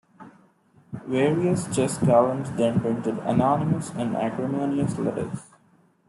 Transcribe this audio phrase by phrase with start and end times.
[1.05, 5.41] Various chess columns then printed anonymous and acrimonious letters.